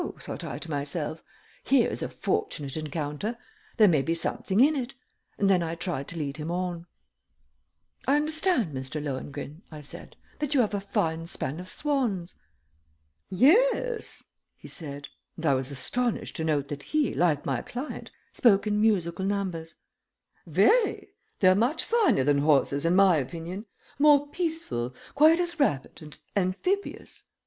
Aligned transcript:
thought 0.19 0.43
I 0.43 0.57
to 0.57 0.71
myself. 0.71 1.21
"Here 1.63 1.87
is 1.87 2.01
a 2.01 2.09
fortunate 2.09 2.75
encounter; 2.75 3.37
there 3.77 3.87
may 3.87 4.01
be 4.01 4.15
something 4.15 4.59
in 4.59 4.75
it," 4.75 4.95
and 5.37 5.47
then 5.47 5.61
I 5.61 5.75
tried 5.75 6.07
to 6.07 6.17
lead 6.17 6.37
him 6.37 6.49
on. 6.49 6.87
"I 8.07 8.15
understand, 8.15 8.73
Mr. 8.73 8.99
Lohengrin," 8.99 9.61
I 9.69 9.81
said, 9.81 10.15
"that 10.39 10.55
you 10.55 10.61
have 10.61 10.73
a 10.73 10.81
fine 10.81 11.27
span 11.27 11.59
of 11.59 11.69
swans." 11.69 12.35
"Yes," 13.29 14.23
he 14.57 14.67
said, 14.67 15.07
and 15.35 15.45
I 15.45 15.53
was 15.53 15.69
astonished 15.69 16.35
to 16.37 16.43
note 16.43 16.69
that 16.69 16.81
he, 16.81 17.13
like 17.13 17.45
my 17.45 17.61
client, 17.61 18.09
spoke 18.33 18.65
in 18.65 18.81
musical 18.81 19.23
numbers. 19.23 19.75
"Very. 20.47 21.09
They're 21.41 21.53
much 21.53 21.83
finer 21.83 22.23
than 22.23 22.39
horses, 22.39 22.85
in 22.87 22.95
my 22.95 23.17
opinion. 23.17 23.67
More 23.99 24.27
peaceful, 24.31 24.95
quite 25.13 25.39
as 25.39 25.59
rapid, 25.59 26.01
and 26.01 26.17
amphibious. 26.35 27.25